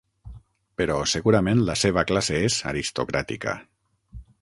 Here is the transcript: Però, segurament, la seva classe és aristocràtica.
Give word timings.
Però, 0.81 0.95
segurament, 1.11 1.63
la 1.69 1.77
seva 1.83 2.07
classe 2.13 2.43
és 2.49 2.59
aristocràtica. 2.75 3.59